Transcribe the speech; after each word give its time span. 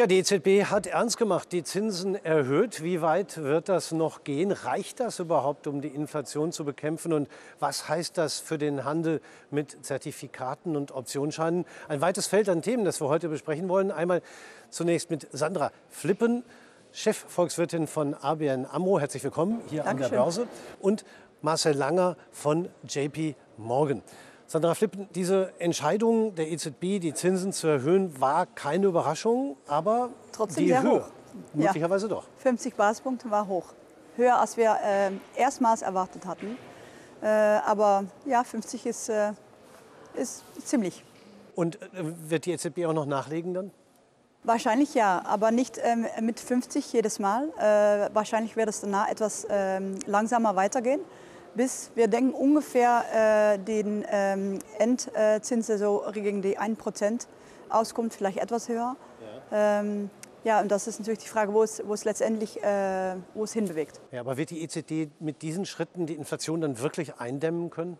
Ja, 0.00 0.06
die 0.06 0.16
EZB 0.16 0.70
hat 0.70 0.86
ernst 0.86 1.18
gemacht, 1.18 1.52
die 1.52 1.62
Zinsen 1.62 2.14
erhöht. 2.14 2.82
Wie 2.82 3.02
weit 3.02 3.36
wird 3.36 3.68
das 3.68 3.92
noch 3.92 4.24
gehen? 4.24 4.50
Reicht 4.50 4.98
das 4.98 5.18
überhaupt, 5.18 5.66
um 5.66 5.82
die 5.82 5.88
Inflation 5.88 6.52
zu 6.52 6.64
bekämpfen? 6.64 7.12
Und 7.12 7.28
was 7.58 7.86
heißt 7.86 8.16
das 8.16 8.40
für 8.40 8.56
den 8.56 8.86
Handel 8.86 9.20
mit 9.50 9.84
Zertifikaten 9.84 10.74
und 10.74 10.90
Optionsscheinen? 10.90 11.66
Ein 11.86 12.00
weites 12.00 12.28
Feld 12.28 12.48
an 12.48 12.62
Themen, 12.62 12.86
das 12.86 13.02
wir 13.02 13.08
heute 13.08 13.28
besprechen 13.28 13.68
wollen. 13.68 13.90
Einmal 13.90 14.22
zunächst 14.70 15.10
mit 15.10 15.28
Sandra 15.32 15.70
Flippen, 15.90 16.44
Chefvolkswirtin 16.92 17.86
von 17.86 18.14
ABN 18.14 18.64
AMRO. 18.64 19.00
Herzlich 19.00 19.22
willkommen 19.22 19.60
hier 19.68 19.82
Dankeschön. 19.82 20.04
an 20.04 20.10
der 20.12 20.22
Börse. 20.22 20.48
Und 20.80 21.04
Marcel 21.42 21.76
Langer 21.76 22.16
von 22.32 22.70
JP 22.88 23.34
Morgan. 23.58 24.02
Sandra 24.50 24.74
Flippen, 24.74 25.08
diese 25.14 25.52
Entscheidung 25.60 26.34
der 26.34 26.50
EZB, 26.50 26.98
die 26.98 27.14
Zinsen 27.14 27.52
zu 27.52 27.68
erhöhen, 27.68 28.20
war 28.20 28.46
keine 28.46 28.88
Überraschung, 28.88 29.56
aber 29.68 30.10
Trotzdem 30.32 30.64
die 30.64 30.70
sehr 30.70 30.82
Höhe 30.82 31.04
hoch. 31.04 31.08
möglicherweise 31.54 32.08
ja. 32.08 32.14
doch. 32.16 32.24
50 32.38 32.74
Basispunkte 32.74 33.30
war 33.30 33.46
hoch. 33.46 33.66
Höher, 34.16 34.40
als 34.40 34.56
wir 34.56 34.76
äh, 34.84 35.12
erstmals 35.40 35.82
erwartet 35.82 36.26
hatten. 36.26 36.58
Äh, 37.22 37.28
aber 37.28 38.06
ja, 38.26 38.42
50 38.42 38.86
ist, 38.86 39.08
äh, 39.08 39.34
ist 40.14 40.42
ziemlich. 40.64 41.04
Und 41.54 41.80
äh, 41.80 42.02
wird 42.28 42.44
die 42.44 42.50
EZB 42.50 42.86
auch 42.86 42.92
noch 42.92 43.06
nachlegen 43.06 43.54
dann? 43.54 43.70
Wahrscheinlich 44.42 44.94
ja, 44.94 45.22
aber 45.26 45.52
nicht 45.52 45.78
ähm, 45.80 46.06
mit 46.22 46.40
50 46.40 46.92
jedes 46.92 47.20
Mal. 47.20 47.50
Äh, 47.56 48.12
wahrscheinlich 48.12 48.56
wird 48.56 48.68
es 48.68 48.80
danach 48.80 49.08
etwas 49.08 49.46
ähm, 49.48 50.00
langsamer 50.06 50.56
weitergehen 50.56 51.02
bis 51.54 51.90
wir 51.94 52.08
denken 52.08 52.32
ungefähr 52.32 53.54
äh, 53.54 53.58
den 53.58 54.04
ähm, 54.10 54.58
Endzins 54.78 55.66
so 55.66 56.04
gegen 56.12 56.42
die 56.42 56.58
1% 56.58 57.26
auskommt, 57.68 58.14
vielleicht 58.14 58.38
etwas 58.38 58.68
höher. 58.68 58.96
Ja. 59.50 59.80
Ähm, 59.80 60.10
ja, 60.42 60.60
und 60.60 60.70
das 60.70 60.86
ist 60.86 60.98
natürlich 60.98 61.20
die 61.20 61.28
Frage, 61.28 61.52
wo 61.52 61.62
es, 61.62 61.82
wo 61.86 61.92
es 61.92 62.04
letztendlich 62.04 62.62
äh, 62.62 63.16
wo 63.34 63.44
es 63.44 63.52
hinbewegt. 63.52 64.00
Ja, 64.10 64.20
aber 64.20 64.36
wird 64.36 64.50
die 64.50 64.62
EZB 64.62 65.10
mit 65.20 65.42
diesen 65.42 65.66
Schritten 65.66 66.06
die 66.06 66.14
Inflation 66.14 66.60
dann 66.60 66.80
wirklich 66.80 67.14
eindämmen 67.18 67.70
können? 67.70 67.98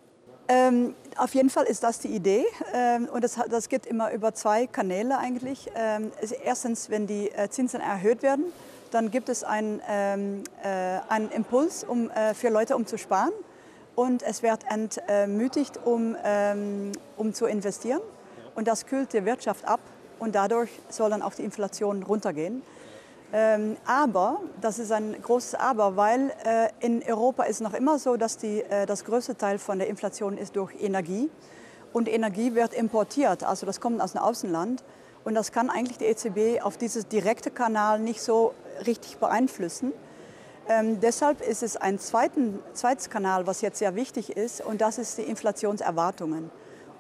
Ähm, 0.49 0.95
auf 1.17 1.33
jeden 1.35 1.51
Fall 1.51 1.65
ist 1.65 1.85
das 1.85 2.01
die 2.01 2.09
Idee 2.09 2.45
ähm, 2.75 3.09
und 3.13 3.23
das, 3.23 3.39
das 3.49 3.69
geht 3.69 3.87
immer 3.87 4.11
über 4.11 4.35
zwei 4.35 4.67
Kanäle 4.67 5.19
eigentlich. 5.19 5.71
Ähm, 5.77 6.11
erstens, 6.45 6.91
wenn 6.91 7.07
die 7.07 7.31
äh, 7.31 7.49
Zinsen 7.51 7.81
erhöht 7.81 8.23
werden, 8.23 8.47
dann 8.91 9.13
gibt 9.13 9.29
es 9.29 9.45
einen, 9.45 9.81
ähm, 9.89 10.43
äh, 10.65 10.99
einen 11.09 11.31
Impuls 11.31 11.85
um, 11.85 12.11
äh, 12.11 12.35
für 12.35 12.49
Leute, 12.49 12.75
um 12.75 12.87
zu 12.87 12.99
sparen. 12.99 13.31
Und 13.95 14.23
es 14.23 14.43
wird 14.43 14.65
entmütigt, 14.69 15.79
um, 15.85 16.17
ähm, 16.25 16.93
um 17.17 17.35
zu 17.35 17.47
investieren. 17.47 18.01
Und 18.55 18.69
das 18.69 18.87
kühlt 18.87 19.13
die 19.13 19.25
Wirtschaft 19.25 19.65
ab 19.65 19.81
und 20.19 20.35
dadurch 20.35 20.71
soll 20.89 21.11
dann 21.11 21.23
auch 21.23 21.35
die 21.35 21.45
Inflation 21.45 22.03
runtergehen. 22.03 22.63
Ähm, 23.33 23.77
aber, 23.87 24.41
das 24.61 24.79
ist 24.79 24.91
ein 24.91 25.15
großes 25.23 25.55
Aber, 25.55 25.97
weil 25.97 26.33
äh, 26.45 26.69
in 26.81 27.03
Europa 27.07 27.45
ist 27.45 27.61
noch 27.61 27.75
immer 27.75 27.99
so, 27.99 28.17
dass 28.17 28.37
die, 28.39 28.63
äh, 28.63 28.87
das 28.87 29.05
größte 29.05 29.37
Teil 29.37 29.59
von 29.59 29.79
der 29.79 29.89
Inflation 29.89 30.37
ist 30.37 30.57
durch 30.57 30.73
Energie. 30.81 31.31
Und 31.93 32.09
Energie 32.09 32.55
wird 32.55 32.75
importiert, 32.75 33.45
also 33.45 33.67
das 33.67 33.81
kommt 33.81 34.01
aus 34.01 34.13
dem 34.13 34.21
Außenland. 34.21 34.83
Und 35.23 35.35
das 35.35 35.53
kann 35.53 35.71
eigentlich 35.71 35.99
die 35.99 36.07
EZB 36.07 36.63
auf 36.63 36.77
dieses 36.77 37.07
direkte 37.07 37.51
Kanal 37.51 38.01
nicht 38.01 38.23
so 38.23 38.55
richtig 38.87 39.19
beeinflussen. 39.19 39.93
Ähm, 40.71 41.01
deshalb 41.01 41.41
ist 41.41 41.65
es 41.65 41.77
ein 41.77 41.99
zweiten, 41.99 42.61
zweites 42.75 43.11
Kanal, 43.11 43.49
was 43.49 43.61
jetzt 43.61 43.81
sehr 43.81 43.97
wichtig 43.97 44.37
ist, 44.37 44.65
und 44.65 44.81
das 44.81 44.99
ist 44.99 45.19
die 45.19 45.23
Inflationserwartungen. 45.23 46.49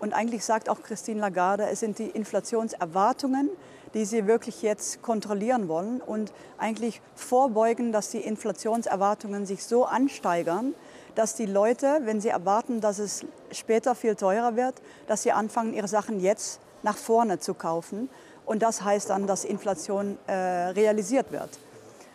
Und 0.00 0.12
eigentlich 0.12 0.44
sagt 0.44 0.68
auch 0.68 0.82
Christine 0.82 1.20
Lagarde, 1.20 1.68
es 1.70 1.78
sind 1.78 2.00
die 2.00 2.08
Inflationserwartungen, 2.08 3.48
die 3.94 4.04
sie 4.04 4.27
wirklich 4.27 4.62
jetzt 4.62 5.02
kontrollieren 5.02 5.68
wollen 5.68 6.00
und 6.00 6.32
eigentlich 6.58 7.00
vorbeugen, 7.14 7.92
dass 7.92 8.10
die 8.10 8.18
Inflationserwartungen 8.18 9.46
sich 9.46 9.62
so 9.62 9.84
ansteigern, 9.84 10.74
dass 11.14 11.36
die 11.36 11.46
Leute, 11.46 12.00
wenn 12.02 12.20
sie 12.20 12.30
erwarten, 12.30 12.80
dass 12.80 12.98
es 12.98 13.24
später 13.52 13.95
viel 13.95 14.16
teurer 14.16 14.56
wird, 14.56 14.83
dass 15.06 15.22
sie 15.22 15.30
anfangen, 15.30 15.74
ihre 15.74 15.86
Sachen 15.86 16.18
jetzt 16.18 16.58
nach 16.83 16.96
vorne 16.96 17.39
zu 17.39 17.55
kaufen. 17.55 18.11
Und 18.46 18.62
das 18.62 18.83
heißt 18.83 19.11
dann, 19.11 19.28
dass 19.28 19.45
Inflation 19.45 20.18
äh, 20.27 20.33
realisiert 20.33 21.30
wird. 21.30 21.50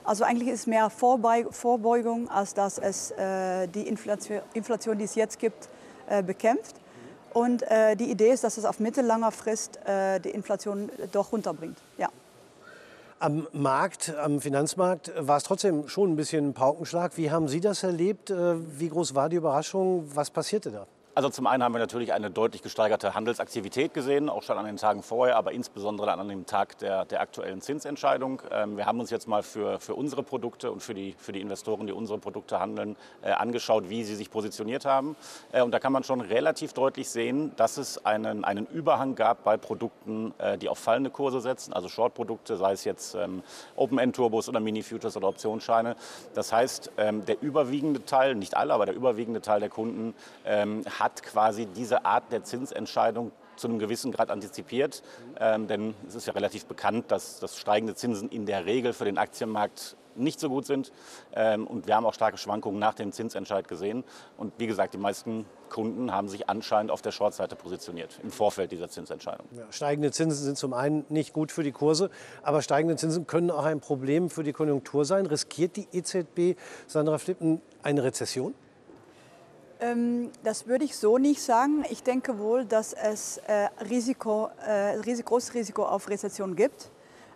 Also 0.05 0.23
eigentlich 0.23 0.49
ist 0.49 0.67
mehr 0.67 0.89
Vorbeugung, 0.89 2.29
als 2.29 2.53
dass 2.53 2.77
es 2.77 3.11
äh, 3.11 3.67
die 3.67 3.87
Inflation, 3.87 4.41
Inflation, 4.53 4.97
die 4.97 5.05
es 5.05 5.15
jetzt 5.15 5.39
gibt, 5.39 5.67
äh, 6.07 6.21
bekämpft. 6.21 6.75
Und 7.33 7.63
äh, 7.63 7.95
die 7.95 8.11
Idee 8.11 8.29
ist, 8.29 8.43
dass 8.43 8.57
es 8.57 8.65
auf 8.65 8.79
mittellanger 8.79 9.31
Frist 9.31 9.79
äh, 9.85 10.19
die 10.19 10.29
Inflation 10.29 10.89
doch 11.11 11.31
runterbringt. 11.31 11.77
Ja. 11.97 12.09
Am 13.19 13.47
Markt, 13.51 14.13
am 14.15 14.39
Finanzmarkt 14.39 15.11
war 15.17 15.37
es 15.37 15.43
trotzdem 15.43 15.87
schon 15.87 16.13
ein 16.13 16.15
bisschen 16.15 16.49
ein 16.49 16.53
Paukenschlag. 16.53 17.17
Wie 17.17 17.31
haben 17.31 17.47
Sie 17.47 17.59
das 17.59 17.81
erlebt? 17.81 18.29
Äh, 18.29 18.55
wie 18.79 18.89
groß 18.89 19.15
war 19.15 19.27
die 19.27 19.37
Überraschung? 19.37 20.09
Was 20.13 20.29
passierte 20.29 20.69
da? 20.71 20.87
Also 21.17 21.29
zum 21.29 21.47
einen 21.47 21.63
haben 21.63 21.73
wir 21.73 21.79
natürlich 21.79 22.11
eine 22.11 22.29
deutlich 22.29 22.61
gesteigerte 22.61 23.15
Handelsaktivität 23.15 23.93
gesehen, 23.93 24.27
auch 24.27 24.43
schon 24.43 24.57
an 24.57 24.65
den 24.65 24.75
Tagen 24.75 25.01
vorher, 25.01 25.37
aber 25.37 25.53
insbesondere 25.53 26.11
an 26.11 26.27
dem 26.27 26.45
Tag 26.45 26.77
der, 26.79 27.05
der 27.05 27.21
aktuellen 27.21 27.61
Zinsentscheidung. 27.61 28.41
Ähm, 28.51 28.75
wir 28.75 28.85
haben 28.85 28.99
uns 28.99 29.11
jetzt 29.11 29.25
mal 29.25 29.41
für, 29.41 29.79
für 29.79 29.95
unsere 29.95 30.23
Produkte 30.23 30.73
und 30.73 30.83
für 30.83 30.93
die, 30.93 31.15
für 31.17 31.31
die 31.31 31.39
Investoren, 31.39 31.87
die 31.87 31.93
unsere 31.93 32.19
Produkte 32.19 32.59
handeln, 32.59 32.97
äh, 33.21 33.31
angeschaut, 33.31 33.89
wie 33.89 34.03
sie 34.03 34.15
sich 34.15 34.29
positioniert 34.29 34.83
haben. 34.83 35.15
Äh, 35.53 35.61
und 35.61 35.71
da 35.71 35.79
kann 35.79 35.93
man 35.93 36.03
schon 36.03 36.19
relativ 36.19 36.73
deutlich 36.73 37.07
sehen, 37.07 37.53
dass 37.55 37.77
es 37.77 38.05
einen, 38.05 38.43
einen 38.43 38.65
Überhang 38.65 39.15
gab 39.15 39.45
bei 39.45 39.55
Produkten, 39.55 40.33
äh, 40.37 40.57
die 40.57 40.67
auf 40.67 40.79
fallende 40.79 41.11
Kurse 41.11 41.39
setzen, 41.39 41.71
also 41.71 41.87
Short-Produkte, 41.87 42.57
sei 42.57 42.73
es 42.73 42.83
jetzt 42.83 43.15
ähm, 43.15 43.41
Open-End-Turbos 43.77 44.49
oder 44.49 44.59
Mini-Futures 44.59 45.15
oder 45.15 45.29
Optionsscheine. 45.29 45.95
Das 46.33 46.51
heißt, 46.51 46.91
ähm, 46.97 47.23
der 47.23 47.41
überwiegende 47.41 48.03
Teil, 48.03 48.35
nicht 48.35 48.57
alle, 48.57 48.73
aber 48.73 48.85
der 48.85 48.95
überwiegende 48.95 49.39
Teil 49.39 49.61
der 49.61 49.69
Kunden 49.69 50.13
ähm, 50.45 50.83
hat 51.04 51.04
hat 51.05 51.21
quasi 51.21 51.67
diese 51.67 52.03
Art 52.03 52.31
der 52.31 52.43
Zinsentscheidung 52.43 53.31
zu 53.57 53.67
einem 53.67 53.77
gewissen 53.77 54.11
Grad 54.11 54.31
antizipiert. 54.31 55.03
Ähm, 55.39 55.67
denn 55.67 55.93
es 56.07 56.15
ist 56.15 56.25
ja 56.25 56.33
relativ 56.33 56.65
bekannt, 56.65 57.11
dass, 57.11 57.39
dass 57.39 57.57
steigende 57.57 57.93
Zinsen 57.93 58.27
in 58.29 58.47
der 58.47 58.65
Regel 58.65 58.91
für 58.91 59.05
den 59.05 59.19
Aktienmarkt 59.19 59.95
nicht 60.15 60.39
so 60.39 60.49
gut 60.49 60.65
sind. 60.65 60.91
Ähm, 61.33 61.67
und 61.67 61.85
wir 61.85 61.95
haben 61.95 62.05
auch 62.05 62.13
starke 62.15 62.37
Schwankungen 62.37 62.79
nach 62.79 62.95
dem 62.95 63.11
Zinsentscheid 63.11 63.67
gesehen. 63.67 64.03
Und 64.37 64.53
wie 64.57 64.65
gesagt, 64.65 64.95
die 64.95 64.97
meisten 64.97 65.45
Kunden 65.69 66.11
haben 66.11 66.27
sich 66.27 66.49
anscheinend 66.49 66.89
auf 66.89 67.03
der 67.03 67.11
Shortseite 67.11 67.55
positioniert 67.55 68.19
im 68.23 68.31
Vorfeld 68.31 68.71
dieser 68.71 68.89
Zinsentscheidung. 68.89 69.45
Ja, 69.51 69.65
steigende 69.69 70.11
Zinsen 70.11 70.43
sind 70.43 70.57
zum 70.57 70.73
einen 70.73 71.05
nicht 71.09 71.33
gut 71.33 71.51
für 71.51 71.63
die 71.63 71.71
Kurse, 71.71 72.09
aber 72.41 72.63
steigende 72.63 72.95
Zinsen 72.95 73.27
können 73.27 73.51
auch 73.51 73.65
ein 73.65 73.79
Problem 73.79 74.29
für 74.31 74.43
die 74.43 74.53
Konjunktur 74.53 75.05
sein. 75.05 75.27
Riskiert 75.27 75.75
die 75.75 75.87
EZB, 75.91 76.57
Sandra 76.87 77.19
Flippen, 77.19 77.61
eine 77.83 78.03
Rezession? 78.03 78.55
Ähm, 79.85 80.31
das 80.43 80.67
würde 80.67 80.85
ich 80.85 80.95
so 80.95 81.17
nicht 81.17 81.41
sagen. 81.41 81.85
Ich 81.89 82.03
denke 82.03 82.39
wohl, 82.39 82.65
dass 82.65 82.93
es 82.93 83.37
äh, 83.47 83.67
Risiko, 83.89 84.49
äh, 84.67 84.97
großes 85.21 85.53
Risiko 85.53 85.83
auf 85.83 86.09
Rezession 86.09 86.55
gibt. 86.55 86.89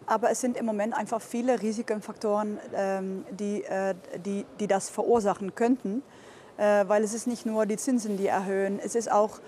Aber 0.05 0.31
es 0.31 0.41
sind 0.41 0.57
im 0.57 0.65
Moment 0.65 0.95
einfach 0.95 1.21
viele 1.21 1.61
Risikofaktoren, 1.61 2.57
ähm, 2.73 3.25
die, 3.31 3.63
äh, 3.63 3.93
die, 4.25 4.45
die 4.59 4.67
das 4.67 4.89
verursachen 4.89 5.55
könnten. 5.55 6.03
Weil 6.61 7.05
es 7.05 7.13
ist 7.13 7.25
nicht 7.25 7.45
nur 7.45 7.65
die 7.65 7.77
Zinsen, 7.77 8.17
die 8.17 8.27
erhöhen, 8.27 8.81
es 8.83 8.93
ist 8.93 9.09
auch 9.09 9.39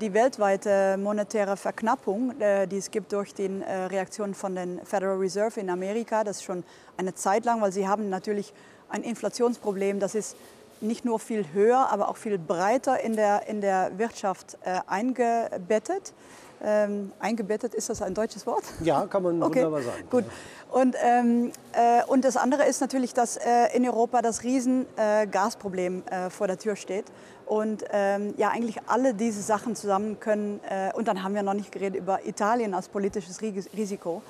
die 0.00 0.12
weltweite 0.12 0.96
monetäre 0.98 1.56
Verknappung, 1.56 2.34
die 2.68 2.76
es 2.76 2.90
gibt 2.90 3.12
durch 3.12 3.32
die 3.32 3.46
Reaktion 3.46 4.34
von 4.34 4.56
den 4.56 4.84
Federal 4.84 5.18
Reserve 5.18 5.60
in 5.60 5.70
Amerika. 5.70 6.24
Das 6.24 6.38
ist 6.38 6.42
schon 6.42 6.64
eine 6.96 7.14
Zeit 7.14 7.44
lang, 7.44 7.60
weil 7.60 7.70
sie 7.70 7.86
haben 7.86 8.10
natürlich 8.10 8.52
ein 8.88 9.04
Inflationsproblem, 9.04 10.00
das 10.00 10.16
ist 10.16 10.36
nicht 10.80 11.04
nur 11.04 11.18
viel 11.18 11.46
höher, 11.52 11.88
aber 11.90 12.08
auch 12.08 12.16
viel 12.16 12.38
breiter 12.38 13.00
in 13.00 13.16
der, 13.16 13.48
in 13.48 13.60
der 13.60 13.98
Wirtschaft 13.98 14.58
äh, 14.64 14.80
eingebettet. 14.86 16.12
Ähm, 16.60 17.12
eingebettet, 17.20 17.72
ist 17.74 17.88
das 17.88 18.02
ein 18.02 18.14
deutsches 18.14 18.44
Wort? 18.44 18.64
Ja, 18.82 19.06
kann 19.06 19.22
man 19.22 19.42
okay. 19.42 19.64
wunderbar 19.64 19.82
sagen. 19.82 20.04
Gut. 20.10 20.24
Und, 20.70 20.96
ähm, 21.02 21.52
äh, 21.72 22.02
und 22.08 22.24
das 22.24 22.36
andere 22.36 22.64
ist 22.64 22.80
natürlich, 22.80 23.14
dass 23.14 23.36
äh, 23.36 23.74
in 23.74 23.86
Europa 23.88 24.22
das 24.22 24.42
riesen 24.42 24.86
äh, 24.96 25.26
Gasproblem 25.26 26.02
äh, 26.06 26.30
vor 26.30 26.48
der 26.48 26.58
Tür 26.58 26.74
steht. 26.74 27.06
Und 27.46 27.84
ähm, 27.92 28.34
ja, 28.36 28.48
eigentlich 28.48 28.76
alle 28.88 29.14
diese 29.14 29.40
Sachen 29.40 29.76
zusammen 29.76 30.18
können, 30.20 30.60
äh, 30.68 30.92
und 30.94 31.08
dann 31.08 31.22
haben 31.22 31.34
wir 31.34 31.42
noch 31.42 31.54
nicht 31.54 31.72
geredet 31.72 32.00
über 32.00 32.26
Italien 32.26 32.74
als 32.74 32.88
politisches 32.88 33.40
Risiko, 33.40 34.20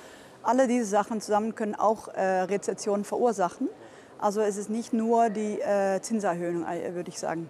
alle 0.43 0.67
diese 0.67 0.85
Sachen 0.85 1.19
zusammen 1.19 1.53
können 1.53 1.75
auch 1.75 2.07
Rezessionen 2.15 3.03
verursachen. 3.03 3.67
Also 4.19 4.41
es 4.41 4.57
ist 4.57 4.69
nicht 4.69 4.91
nur 4.91 5.29
die 5.29 5.59
äh, 5.61 6.01
Zinserhöhung, 6.01 6.65
äh, 6.65 6.93
würde 6.93 7.09
ich 7.09 7.19
sagen. 7.19 7.49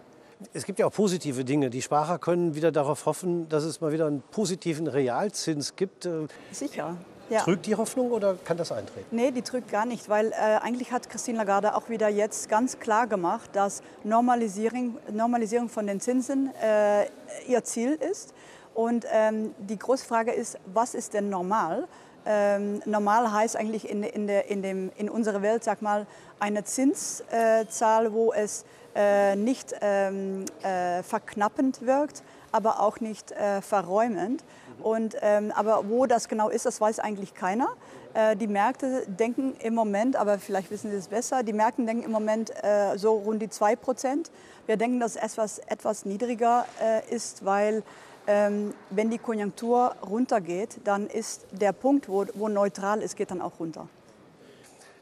Es 0.53 0.65
gibt 0.65 0.79
ja 0.79 0.85
auch 0.85 0.93
positive 0.93 1.43
Dinge. 1.43 1.69
Die 1.69 1.81
Sparer 1.81 2.19
können 2.19 2.55
wieder 2.55 2.71
darauf 2.71 3.05
hoffen, 3.05 3.49
dass 3.49 3.63
es 3.63 3.81
mal 3.81 3.91
wieder 3.91 4.07
einen 4.07 4.21
positiven 4.21 4.87
Realzins 4.87 5.75
gibt. 5.75 6.05
Äh, 6.05 6.27
Sicher. 6.51 6.95
Ja. 7.29 7.41
Trügt 7.41 7.65
die 7.65 7.75
Hoffnung 7.75 8.11
oder 8.11 8.35
kann 8.43 8.57
das 8.57 8.71
eintreten? 8.71 9.05
Nee, 9.11 9.31
die 9.31 9.43
trügt 9.43 9.71
gar 9.71 9.85
nicht, 9.85 10.09
weil 10.09 10.31
äh, 10.31 10.35
eigentlich 10.61 10.91
hat 10.91 11.09
Christine 11.09 11.37
Lagarde 11.37 11.75
auch 11.75 11.89
wieder 11.89 12.07
jetzt 12.07 12.49
ganz 12.49 12.79
klar 12.79 13.05
gemacht, 13.05 13.51
dass 13.53 13.83
Normalisierung, 14.03 14.97
Normalisierung 15.11 15.69
von 15.69 15.85
den 15.85 15.99
Zinsen 15.99 16.51
äh, 16.61 17.05
ihr 17.47 17.63
Ziel 17.63 17.93
ist. 17.93 18.33
Und 18.73 19.05
ähm, 19.11 19.53
die 19.59 19.77
große 19.77 20.05
Frage 20.05 20.31
ist, 20.31 20.57
was 20.73 20.95
ist 20.95 21.13
denn 21.13 21.29
normal? 21.29 21.87
Ähm, 22.31 22.79
normal 22.85 23.33
heißt 23.33 23.55
eigentlich 23.55 23.89
in, 23.89 24.03
in, 24.03 24.27
der, 24.27 24.51
in, 24.51 24.61
dem, 24.61 24.91
in 24.97 25.09
unserer 25.09 25.41
Welt, 25.41 25.63
sag 25.63 25.81
mal, 25.81 26.05
eine 26.39 26.63
Zinszahl, 26.63 28.13
wo 28.13 28.31
es 28.31 28.65
äh, 28.95 29.35
nicht 29.35 29.73
ähm, 29.81 30.45
äh, 30.61 31.01
verknappend 31.01 31.87
wirkt, 31.87 32.21
aber 32.51 32.81
auch 32.81 32.99
nicht 32.99 33.31
äh, 33.31 33.63
verräumend. 33.63 34.43
Und, 34.83 35.17
ähm, 35.21 35.51
aber 35.55 35.89
wo 35.89 36.05
das 36.05 36.27
genau 36.27 36.49
ist, 36.49 36.67
das 36.67 36.79
weiß 36.79 36.99
eigentlich 36.99 37.33
keiner. 37.33 37.69
Äh, 38.13 38.35
die 38.35 38.47
Märkte 38.47 39.07
denken 39.07 39.55
im 39.61 39.73
Moment, 39.73 40.15
aber 40.15 40.37
vielleicht 40.37 40.69
wissen 40.69 40.91
Sie 40.91 40.97
es 40.97 41.07
besser, 41.07 41.41
die 41.41 41.53
Märkte 41.53 41.83
denken 41.83 42.03
im 42.03 42.11
Moment 42.11 42.51
äh, 42.63 42.95
so 42.95 43.15
rund 43.15 43.41
die 43.41 43.49
2 43.49 43.75
Prozent. 43.75 44.29
Wir 44.67 44.77
denken, 44.77 44.99
dass 44.99 45.15
es 45.15 45.23
etwas, 45.23 45.59
etwas 45.65 46.05
niedriger 46.05 46.65
äh, 46.79 47.13
ist, 47.13 47.43
weil 47.43 47.81
wenn 48.29 49.09
die 49.09 49.17
Konjunktur 49.17 49.95
runtergeht, 50.07 50.81
dann 50.83 51.07
ist 51.07 51.47
der 51.51 51.73
Punkt, 51.73 52.07
wo, 52.07 52.25
wo 52.35 52.47
neutral 52.47 53.01
ist, 53.01 53.15
geht 53.15 53.31
dann 53.31 53.41
auch 53.41 53.59
runter. 53.59 53.87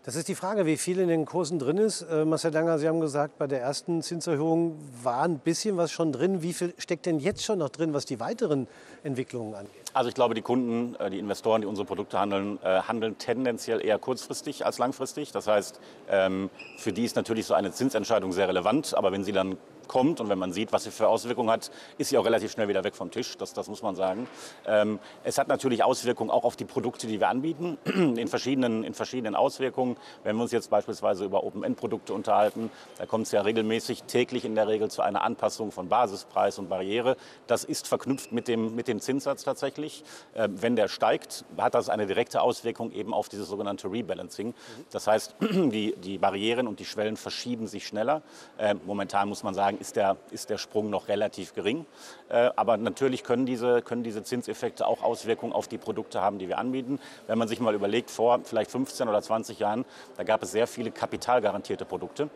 Das 0.08 0.16
ist 0.16 0.30
die 0.30 0.36
Frage, 0.36 0.66
wie 0.66 0.78
viel 0.78 1.00
in 1.00 1.10
den 1.10 1.26
Kursen 1.26 1.60
drin 1.60 1.78
ist. 1.78 2.02
Äh, 2.04 2.24
Marcel 2.24 2.50
Danger, 2.50 2.80
Sie 2.80 2.88
haben 2.88 3.02
gesagt, 3.02 3.38
bei 3.38 3.46
der 3.46 3.60
ersten 3.60 4.02
Zinserhöhung 4.02 4.78
war 5.04 5.24
ein 5.24 5.40
bisschen 5.40 5.76
was 5.76 5.92
schon 5.92 6.14
drin. 6.14 6.42
Wie 6.42 6.54
viel 6.54 6.74
steckt 6.78 7.06
denn 7.06 7.20
jetzt 7.20 7.44
schon 7.44 7.60
noch 7.60 7.68
drin, 7.68 7.94
was 7.94 8.06
die 8.06 8.22
weiteren 8.22 8.70
Entwicklungen 9.04 9.54
angeht? 9.54 9.74
Also 9.94 10.08
ich 10.08 10.16
glaube, 10.16 10.34
die 10.34 10.42
Kunden, 10.42 10.96
äh, 10.96 11.10
die 11.10 11.20
Investoren, 11.20 11.60
die 11.60 11.68
unsere 11.68 11.86
Produkte 11.86 12.18
handeln, 12.18 12.58
äh, 12.64 12.84
handeln 12.84 13.18
tendenziell 13.18 13.86
eher 13.86 14.00
kurzfristig 14.00 14.66
als 14.66 14.78
langfristig. 14.78 15.34
Das 15.34 15.46
heißt, 15.46 15.82
ähm, 16.10 16.50
für 16.78 16.94
die 16.94 17.04
ist 17.04 17.18
natürlich 17.18 17.46
so 17.46 17.54
eine 17.54 17.74
Zinsentscheidung 17.74 18.32
sehr 18.32 18.48
relevant. 18.48 18.96
Aber 18.96 19.12
wenn 19.12 19.26
sie 19.26 19.34
dann 19.34 19.58
kommt 19.88 20.20
und 20.20 20.30
wenn 20.30 20.40
man 20.40 20.54
sieht, 20.54 20.72
was 20.72 20.84
sie 20.84 20.92
für 20.92 21.08
Auswirkungen 21.08 21.50
hat, 21.50 21.72
ist 21.98 22.10
sie 22.10 22.18
auch 22.18 22.26
relativ 22.26 22.52
schnell 22.52 22.68
wieder 22.68 22.84
weg 22.84 22.96
vom 22.96 23.12
Tisch. 23.12 23.38
Das, 23.38 23.54
das 23.54 23.68
muss 23.68 23.82
man 23.82 23.96
sagen. 23.96 24.28
Ähm, 24.66 25.00
es 25.24 25.38
hat 25.38 25.48
natürlich 25.48 25.84
Auswirkungen 25.84 26.30
auch 26.30 26.44
auf 26.44 26.56
die 26.56 26.66
Produkte, 26.66 27.08
die 27.08 27.20
wir 27.20 27.30
anbieten, 27.30 27.78
in 27.86 28.28
verschiedenen, 28.28 28.84
in 28.84 28.94
verschiedenen 28.94 29.36
Auswirkungen. 29.36 29.98
Wenn 30.24 30.36
wir 30.36 30.44
uns 30.44 30.52
jetzt 30.52 30.70
beispielsweise 30.70 31.26
über 31.26 31.44
Open-End-Produkte 31.44 32.14
unterhalten, 32.14 32.70
da 32.98 33.06
kommt 33.06 33.26
es 33.28 33.32
ja 33.32 33.42
regelmäßig 33.42 34.04
täglich 34.04 34.46
in 34.46 34.56
der 34.56 34.68
Regel 34.68 34.90
zu 34.90 35.02
einer 35.02 35.24
Anpassung 35.24 35.72
von 35.72 35.90
Basispreis 35.90 36.60
und 36.60 36.70
Barriere. 36.70 37.18
Das 37.48 37.64
ist 37.64 37.88
verknüpft 37.88 38.32
mit 38.32 38.48
dem, 38.48 38.76
mit 38.76 38.88
dem 38.88 39.00
Zinssatz 39.00 39.44
tatsächlich. 39.44 40.04
Ähm, 40.36 40.62
wenn 40.62 40.76
der 40.76 40.88
steigt, 40.88 41.46
hat 41.58 41.74
das 41.74 41.90
eine 41.90 42.08
direkte 42.08 42.42
Auswirkung 42.42 42.92
eben 42.92 43.14
auf 43.14 43.30
dieses 43.30 43.48
sogenannte 43.48 43.92
Rebalancing. 43.92 44.54
Das 44.92 45.08
heißt, 45.08 45.36
die, 45.42 45.96
die 45.96 46.18
Barrieren 46.18 46.68
und 46.68 46.80
die 46.80 46.86
Schwellen 46.86 47.18
verschieben 47.18 47.68
sich 47.68 47.88
schneller. 47.88 48.22
Ähm, 48.60 48.82
momentan 48.86 49.30
muss 49.30 49.44
man 49.44 49.54
sagen, 49.54 49.77
ist 49.80 49.96
der, 49.96 50.18
ist 50.32 50.50
der 50.50 50.58
Sprung 50.58 50.90
noch 50.90 51.08
relativ 51.08 51.54
gering. 51.54 51.86
Äh, 52.30 52.50
aber 52.56 52.78
natürlich 52.78 53.24
können 53.24 53.46
diese, 53.46 53.82
können 53.82 54.04
diese 54.04 54.24
Zinseffekte 54.24 54.86
auch 54.86 55.04
Auswirkungen 55.04 55.54
auf 55.54 55.68
die 55.68 55.78
Produkte 55.78 56.22
haben, 56.22 56.40
die 56.40 56.48
wir 56.48 56.58
anbieten. 56.58 57.00
Wenn 57.28 57.38
man 57.38 57.48
sich 57.48 57.60
mal 57.60 57.74
überlegt, 57.76 58.12
vor 58.12 58.40
vielleicht 58.44 58.72
15 58.72 59.08
oder 59.08 59.22
20 59.22 59.60
Jahren, 59.60 59.86
da 60.18 60.24
gab 60.24 60.44
es 60.44 60.52
sehr 60.52 60.68
viele 60.68 60.92
kapitalgarantierte 60.92 61.86
Produkte. 61.86 62.30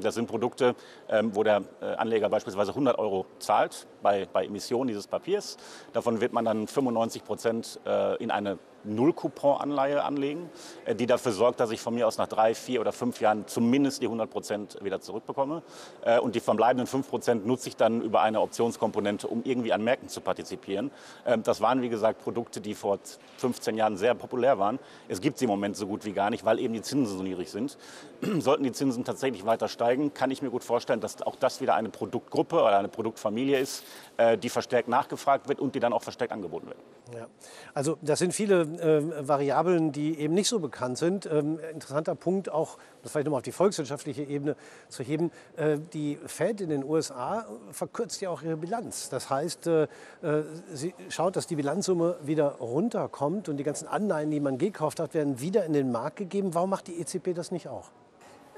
Das 0.00 0.14
sind 0.14 0.26
Produkte, 0.26 0.74
ähm, 1.08 1.34
wo 1.34 1.42
der 1.42 1.62
äh, 1.80 1.84
Anleger 1.96 2.28
beispielsweise 2.28 2.70
100 2.70 2.98
Euro 2.98 3.26
zahlt 3.38 3.86
bei, 4.02 4.26
bei 4.32 4.44
Emission 4.44 4.86
dieses 4.86 5.06
Papiers. 5.06 5.56
Davon 5.92 6.20
wird 6.20 6.32
man 6.32 6.44
dann 6.44 6.66
95 6.66 7.24
Prozent 7.24 7.80
äh, 7.86 8.16
in 8.22 8.30
eine 8.30 8.58
Null-Coupon-Anleihe 8.86 10.02
anlegen, 10.02 10.50
äh, 10.84 10.94
die 10.94 11.06
dafür 11.06 11.32
sorgt, 11.32 11.60
dass 11.60 11.70
ich 11.70 11.80
von 11.80 11.94
mir 11.94 12.06
aus 12.06 12.18
nach 12.18 12.28
drei, 12.28 12.54
vier 12.54 12.80
oder 12.80 12.92
fünf 12.92 13.20
Jahren 13.20 13.46
zumindest 13.46 14.02
die 14.02 14.06
100 14.06 14.30
Prozent 14.30 14.78
wieder 14.82 15.00
zurückbekomme. 15.00 15.62
Äh, 16.02 16.18
und 16.20 16.34
die 16.34 16.40
verbleibenden 16.40 16.86
5 16.86 17.08
Prozent 17.08 17.46
nutze 17.46 17.68
ich 17.68 17.76
dann 17.76 18.00
über 18.00 18.20
eine 18.22 18.40
Optionskomponente, 18.40 19.28
um 19.28 19.42
irgendwie 19.44 19.72
an 19.72 19.82
Märkten 19.82 20.08
zu 20.08 20.20
partizipieren. 20.20 20.90
Ähm, 21.26 21.42
das 21.42 21.60
waren, 21.60 21.82
wie 21.82 21.88
gesagt, 21.88 22.22
Produkte, 22.22 22.60
die 22.60 22.74
vor 22.74 22.98
15 23.38 23.76
Jahren 23.76 23.96
sehr 23.96 24.14
populär 24.14 24.58
waren. 24.58 24.78
Es 25.08 25.20
gibt 25.20 25.38
sie 25.38 25.44
im 25.44 25.50
Moment 25.50 25.76
so 25.76 25.86
gut 25.86 26.04
wie 26.04 26.12
gar 26.12 26.30
nicht, 26.30 26.44
weil 26.44 26.58
eben 26.58 26.74
die 26.74 26.82
Zinsen 26.82 27.16
so 27.16 27.22
niedrig 27.22 27.50
sind. 27.50 27.76
Sollten 28.38 28.64
die 28.64 28.72
Zinsen 28.72 29.04
tatsächlich 29.04 29.44
weiter 29.44 29.68
steigen, 29.68 30.14
kann 30.14 30.30
ich 30.30 30.42
mir 30.42 30.50
gut 30.50 30.64
vorstellen, 30.64 31.00
dass 31.00 31.22
auch 31.22 31.36
das 31.36 31.60
wieder 31.60 31.74
eine 31.74 31.88
Produktgruppe 31.88 32.56
oder 32.56 32.78
eine 32.78 32.88
Produktfamilie 32.88 33.58
ist, 33.58 33.84
äh, 34.16 34.38
die 34.38 34.48
verstärkt 34.48 34.88
nachgefragt 34.88 35.48
wird 35.48 35.60
und 35.60 35.74
die 35.74 35.80
dann 35.80 35.92
auch 35.92 36.02
verstärkt 36.02 36.32
angeboten 36.32 36.68
wird. 36.68 36.78
Ja. 37.14 37.28
Also 37.72 37.98
das 38.02 38.18
sind 38.18 38.34
viele 38.34 38.62
äh, 38.62 39.28
Variablen, 39.28 39.92
die 39.92 40.18
eben 40.18 40.34
nicht 40.34 40.48
so 40.48 40.58
bekannt 40.58 40.98
sind. 40.98 41.26
Ähm, 41.26 41.60
interessanter 41.72 42.16
Punkt 42.16 42.50
auch, 42.50 42.78
das 43.02 43.12
vielleicht 43.12 43.26
nochmal 43.26 43.38
auf 43.38 43.44
die 43.44 43.52
volkswirtschaftliche 43.52 44.24
Ebene 44.24 44.56
zu 44.88 45.04
heben, 45.04 45.30
äh, 45.56 45.78
die 45.92 46.18
Fed 46.26 46.60
in 46.60 46.70
den 46.70 46.82
USA 46.82 47.46
verkürzt 47.70 48.20
ja 48.22 48.30
auch 48.30 48.42
ihre 48.42 48.56
Bilanz. 48.56 49.08
Das 49.08 49.30
heißt, 49.30 49.68
äh, 49.68 49.82
äh, 49.84 49.88
sie 50.72 50.94
schaut, 51.08 51.36
dass 51.36 51.46
die 51.46 51.56
Bilanzsumme 51.56 52.16
wieder 52.22 52.56
runterkommt 52.56 53.48
und 53.48 53.56
die 53.58 53.64
ganzen 53.64 53.86
Anleihen, 53.86 54.30
die 54.32 54.40
man 54.40 54.58
gekauft 54.58 54.98
hat, 54.98 55.14
werden 55.14 55.40
wieder 55.40 55.64
in 55.64 55.74
den 55.74 55.92
Markt 55.92 56.16
gegeben. 56.16 56.54
Warum 56.54 56.70
macht 56.70 56.88
die 56.88 57.00
EZB 57.00 57.34
das 57.34 57.52
nicht 57.52 57.68
auch? 57.68 57.90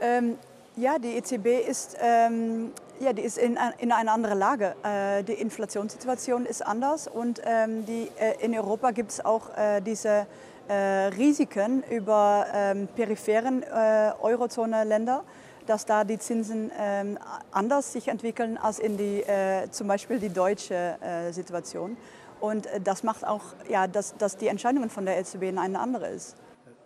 Ähm, 0.00 0.38
ja, 0.78 0.98
die 0.98 1.16
EZB 1.16 1.68
ist, 1.68 1.96
ähm, 2.00 2.72
ja, 3.00 3.12
die 3.12 3.22
ist 3.22 3.38
in, 3.38 3.58
in 3.78 3.92
einer 3.92 4.12
anderen 4.12 4.38
Lage. 4.38 4.74
Äh, 4.82 5.24
die 5.24 5.34
Inflationssituation 5.34 6.46
ist 6.46 6.64
anders 6.64 7.08
und 7.08 7.40
ähm, 7.44 7.84
die, 7.84 8.08
äh, 8.18 8.44
in 8.44 8.56
Europa 8.56 8.92
gibt 8.92 9.10
es 9.10 9.24
auch 9.24 9.56
äh, 9.56 9.80
diese 9.80 10.26
äh, 10.68 10.74
Risiken 11.16 11.82
über 11.90 12.46
ähm, 12.54 12.88
peripheren 12.94 13.62
äh, 13.62 14.12
Eurozone-Länder, 14.20 15.24
dass 15.66 15.84
da 15.84 16.04
die 16.04 16.18
Zinsen 16.18 16.70
ähm, 16.78 17.18
anders 17.50 17.92
sich 17.92 18.08
entwickeln 18.08 18.56
als 18.56 18.78
in 18.78 18.96
die, 18.96 19.22
äh, 19.22 19.70
zum 19.70 19.88
Beispiel 19.88 20.18
die 20.18 20.30
deutsche 20.30 20.96
Situation. 21.30 21.96
Und 22.40 22.68
das 22.84 23.02
macht 23.02 23.26
auch, 23.26 23.42
ja, 23.68 23.88
dass, 23.88 24.16
dass 24.16 24.36
die 24.36 24.46
Entscheidungen 24.46 24.90
von 24.90 25.04
der 25.04 25.18
EZB 25.18 25.42
eine 25.56 25.80
andere 25.80 26.06
ist. 26.08 26.36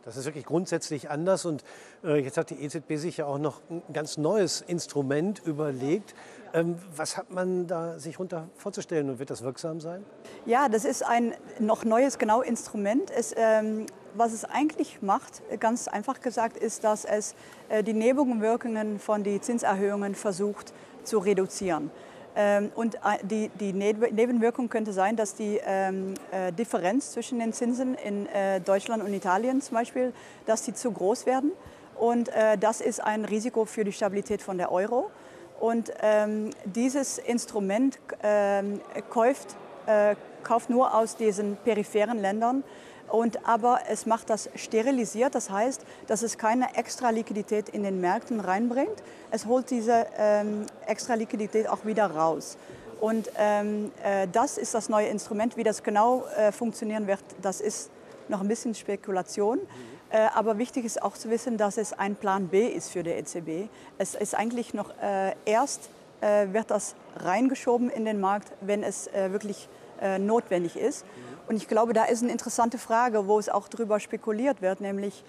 Das 0.04 0.16
ist 0.16 0.24
wirklich 0.24 0.44
grundsätzlich 0.44 1.10
anders. 1.10 1.44
Und 1.44 1.62
äh, 2.04 2.16
jetzt 2.16 2.36
hat 2.36 2.50
die 2.50 2.62
EZB 2.62 2.96
sich 2.96 3.18
ja 3.18 3.26
auch 3.26 3.38
noch 3.38 3.60
ein 3.70 3.82
ganz 3.92 4.16
neues 4.16 4.60
Instrument 4.60 5.40
überlegt. 5.44 6.14
Ähm, 6.54 6.76
was 6.96 7.16
hat 7.16 7.30
man 7.30 7.66
da 7.66 7.98
sich 7.98 8.18
runter 8.18 8.48
vorzustellen 8.56 9.08
und 9.08 9.18
wird 9.18 9.30
das 9.30 9.42
wirksam 9.42 9.80
sein? 9.80 10.04
Ja, 10.44 10.68
das 10.68 10.84
ist 10.84 11.04
ein 11.04 11.34
noch 11.58 11.84
neues 11.84 12.18
genau 12.18 12.42
Instrument. 12.42 13.10
Es, 13.10 13.34
ähm, 13.36 13.86
was 14.14 14.32
es 14.32 14.44
eigentlich 14.44 15.00
macht, 15.00 15.42
ganz 15.60 15.88
einfach 15.88 16.20
gesagt, 16.20 16.56
ist, 16.56 16.84
dass 16.84 17.04
es 17.04 17.34
äh, 17.68 17.82
die 17.82 17.94
Nebenwirkungen 17.94 18.98
von 18.98 19.24
den 19.24 19.40
Zinserhöhungen 19.40 20.14
versucht 20.14 20.74
zu 21.04 21.18
reduzieren. 21.18 21.90
Ähm, 22.34 22.70
und 22.74 22.94
äh, 22.96 23.48
die, 23.60 23.72
Nebenwirkung 23.72 24.68
könnte 24.68 24.92
sein, 24.92 25.16
dass 25.16 25.34
die 25.34 25.60
ähm, 25.64 26.14
äh, 26.30 26.52
Differenz 26.52 27.12
zwischen 27.12 27.38
den 27.38 27.52
Zinsen 27.52 27.94
in 27.94 28.26
äh, 28.26 28.60
Deutschland 28.60 29.02
und 29.02 29.12
Italien 29.12 29.60
zum 29.60 29.76
Beispiel, 29.76 30.12
dass 30.46 30.62
die 30.62 30.72
zu 30.72 30.90
groß 30.90 31.26
werden. 31.26 31.52
Und 31.98 32.30
das 32.58 32.80
ist 32.80 33.00
ein 33.00 33.24
Risiko 33.24 33.64
für 33.64 33.84
die 33.84 33.92
Stabilität 33.92 34.42
von 34.42 34.58
der 34.58 34.72
Euro. 34.72 35.12
Und 35.60 35.92
ähm, 36.00 36.50
dieses 36.64 37.18
Instrument 37.18 38.00
kauft, 39.08 39.54
kauft 40.42 40.68
nur 40.68 40.94
aus 40.96 41.16
diesen 41.16 41.56
peripheren 41.58 42.18
Ländern 42.18 42.64
und, 43.12 43.46
aber 43.46 43.80
es 43.90 44.06
macht 44.06 44.30
das 44.30 44.48
sterilisiert, 44.54 45.34
das 45.34 45.50
heißt, 45.50 45.84
dass 46.06 46.22
es 46.22 46.38
keine 46.38 46.76
extra 46.76 47.10
Liquidität 47.10 47.68
in 47.68 47.82
den 47.82 48.00
Märkten 48.00 48.40
reinbringt. 48.40 49.02
Es 49.30 49.44
holt 49.44 49.70
diese 49.70 50.06
ähm, 50.16 50.64
extra 50.86 51.12
Liquidität 51.12 51.68
auch 51.68 51.84
wieder 51.84 52.06
raus. 52.06 52.56
Und 53.02 53.30
ähm, 53.36 53.92
äh, 54.02 54.28
das 54.32 54.56
ist 54.56 54.72
das 54.72 54.88
neue 54.88 55.08
Instrument. 55.08 55.58
Wie 55.58 55.62
das 55.62 55.82
genau 55.82 56.24
äh, 56.38 56.52
funktionieren 56.52 57.06
wird, 57.06 57.20
das 57.42 57.60
ist 57.60 57.90
noch 58.28 58.40
ein 58.40 58.48
bisschen 58.48 58.74
Spekulation. 58.74 59.58
Äh, 60.08 60.28
aber 60.34 60.56
wichtig 60.56 60.86
ist 60.86 61.02
auch 61.02 61.12
zu 61.12 61.28
wissen, 61.28 61.58
dass 61.58 61.76
es 61.76 61.92
ein 61.92 62.16
Plan 62.16 62.48
B 62.48 62.66
ist 62.66 62.92
für 62.92 63.02
die 63.02 63.10
EZB. 63.10 63.68
Es 63.98 64.14
ist 64.14 64.34
eigentlich 64.34 64.72
noch 64.72 64.88
äh, 65.02 65.34
erst 65.44 65.90
äh, 66.22 66.46
wird 66.54 66.70
das 66.70 66.94
reingeschoben 67.16 67.90
in 67.90 68.06
den 68.06 68.20
Markt, 68.20 68.52
wenn 68.62 68.82
es 68.82 69.06
äh, 69.08 69.32
wirklich 69.32 69.68
notwendig 70.18 70.76
ist. 70.76 71.04
Und 71.48 71.56
ich 71.56 71.68
glaube, 71.68 71.92
da 71.92 72.04
ist 72.04 72.22
eine 72.22 72.32
interessante 72.32 72.78
Frage, 72.78 73.26
wo 73.26 73.38
es 73.38 73.48
auch 73.48 73.68
darüber 73.68 74.00
spekuliert 74.00 74.62
wird, 74.62 74.80
nämlich 74.80 75.24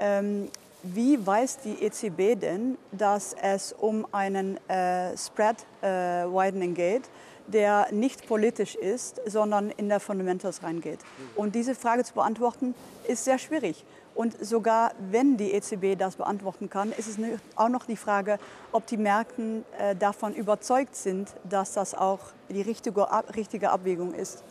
ähm, 0.00 0.48
wie 0.82 1.24
weiß 1.24 1.58
die 1.64 1.82
EZB 1.82 2.38
denn, 2.40 2.78
dass 2.92 3.34
es 3.40 3.72
um 3.72 4.06
einen 4.12 4.56
äh, 4.68 5.16
Spread 5.16 5.56
äh, 5.82 5.86
Widening 6.26 6.74
geht, 6.74 7.02
der 7.46 7.88
nicht 7.90 8.26
politisch 8.26 8.74
ist, 8.74 9.20
sondern 9.26 9.70
in 9.70 9.88
der 9.88 10.00
Fundamentals 10.00 10.62
reingeht? 10.62 11.00
Und 11.34 11.54
diese 11.54 11.74
Frage 11.74 12.04
zu 12.04 12.14
beantworten, 12.14 12.74
ist 13.08 13.24
sehr 13.24 13.38
schwierig. 13.38 13.84
Und 14.14 14.36
sogar 14.44 14.92
wenn 15.10 15.36
die 15.36 15.52
EZB 15.52 15.98
das 15.98 16.16
beantworten 16.16 16.70
kann, 16.70 16.92
ist 16.92 17.06
es 17.06 17.18
auch 17.54 17.68
noch 17.68 17.84
die 17.84 17.96
Frage, 17.96 18.38
ob 18.72 18.86
die 18.86 18.96
Märkte 18.96 19.62
äh, 19.78 19.94
davon 19.94 20.34
überzeugt 20.34 20.96
sind, 20.96 21.28
dass 21.44 21.72
das 21.72 21.94
auch 21.94 22.20
die 22.48 22.62
richtige, 22.62 23.06
richtige 23.34 23.70
Abwägung 23.70 24.14
ist. 24.14 24.42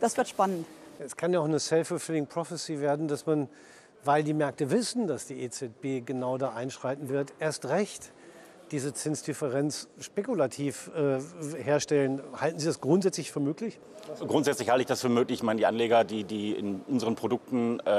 Das 0.00 0.16
wird 0.16 0.28
spannend. 0.28 0.66
Es 0.98 1.16
kann 1.16 1.32
ja 1.32 1.40
auch 1.40 1.44
eine 1.44 1.60
self-fulfilling 1.60 2.26
prophecy 2.26 2.80
werden, 2.80 3.06
dass 3.06 3.26
man, 3.26 3.48
weil 4.04 4.24
die 4.24 4.34
Märkte 4.34 4.70
wissen, 4.70 5.06
dass 5.06 5.26
die 5.26 5.42
EZB 5.42 6.04
genau 6.04 6.38
da 6.38 6.54
einschreiten 6.54 7.08
wird, 7.08 7.32
erst 7.38 7.66
recht 7.66 8.12
diese 8.70 8.92
Zinsdifferenz 8.94 9.88
spekulativ 9.98 10.90
äh, 10.94 11.18
herstellen. 11.62 12.22
Halten 12.36 12.58
Sie 12.58 12.66
das 12.66 12.80
grundsätzlich 12.80 13.32
für 13.32 13.40
möglich? 13.40 13.78
Grundsätzlich 14.26 14.70
halte 14.70 14.82
ich 14.82 14.86
das 14.86 15.00
für 15.02 15.08
möglich. 15.08 15.38
Ich 15.38 15.42
meine, 15.42 15.58
die 15.58 15.66
Anleger, 15.66 16.04
die, 16.04 16.24
die 16.24 16.52
in 16.52 16.80
unseren 16.88 17.14
Produkten 17.14 17.80
äh, 17.80 17.90